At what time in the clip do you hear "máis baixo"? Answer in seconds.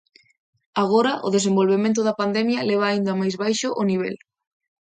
3.21-3.67